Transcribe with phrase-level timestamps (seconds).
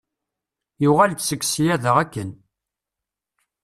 [0.83, 2.29] Yuɣal-d seg ssyada akken.